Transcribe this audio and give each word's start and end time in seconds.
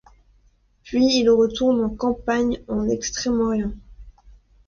Puis 0.81 1.19
il 1.19 1.29
retourne 1.29 1.79
en 1.83 1.89
campagne 1.91 2.59
en 2.67 2.89
Extrême-Orient. 2.89 3.73